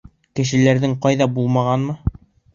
Кешеләрҙең 0.39 0.95
ҡайҙа 1.03 1.29
булғанынмы? 1.37 1.99